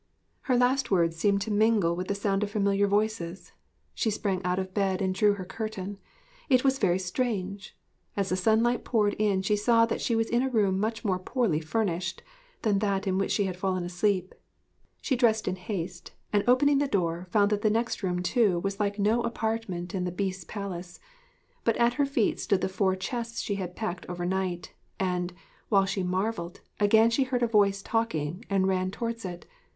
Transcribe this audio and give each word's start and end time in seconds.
Her 0.49 0.57
last 0.57 0.89
words 0.89 1.15
seemed 1.15 1.41
to 1.41 1.51
mingle 1.51 1.95
with 1.95 2.07
the 2.07 2.15
sound 2.15 2.41
of 2.41 2.49
familiar 2.49 2.87
voices. 2.87 3.51
She 3.93 4.09
sprang 4.09 4.43
out 4.43 4.57
of 4.57 4.73
bed 4.73 4.99
and 4.99 5.13
drew 5.13 5.33
her 5.33 5.45
curtain.... 5.45 5.99
It 6.49 6.63
was 6.63 6.79
very 6.79 6.97
strange! 6.97 7.77
As 8.17 8.29
the 8.29 8.35
sunlight 8.35 8.83
poured 8.83 9.13
in 9.19 9.43
she 9.43 9.55
saw 9.55 9.85
that 9.85 10.01
she 10.01 10.15
was 10.15 10.27
in 10.27 10.41
a 10.41 10.49
room 10.49 10.79
much 10.79 11.05
more 11.05 11.19
poorly 11.19 11.59
furnished 11.59 12.23
than 12.63 12.79
that 12.79 13.05
in 13.05 13.19
which 13.19 13.29
she 13.31 13.43
had 13.43 13.55
fallen 13.55 13.83
asleep. 13.83 14.33
She 15.03 15.15
dressed 15.15 15.47
in 15.47 15.55
haste, 15.55 16.13
and 16.33 16.43
opening 16.47 16.79
the 16.79 16.87
door, 16.87 17.27
found 17.29 17.51
that 17.51 17.61
the 17.61 17.69
next 17.69 18.01
room 18.01 18.23
too 18.23 18.57
was 18.57 18.79
like 18.79 18.97
no 18.97 19.21
apartment 19.21 19.93
in 19.93 20.05
the 20.05 20.11
Beast's 20.11 20.45
palace. 20.45 20.99
But 21.63 21.77
at 21.77 21.93
her 21.93 22.07
feet 22.07 22.39
stood 22.39 22.61
the 22.61 22.69
four 22.69 22.95
chests 22.95 23.39
she 23.39 23.53
had 23.57 23.75
packed 23.75 24.07
overnight; 24.09 24.73
and, 24.99 25.31
while 25.69 25.85
she 25.85 26.01
marvelled, 26.01 26.61
again 26.79 27.11
she 27.11 27.25
heard 27.25 27.43
a 27.43 27.47
voice 27.47 27.83
talking, 27.83 28.43
and 28.49 28.65
ran 28.67 28.89
towards 28.89 29.25
it. 29.25 29.45